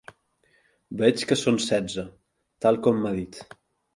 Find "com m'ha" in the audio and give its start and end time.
2.87-3.15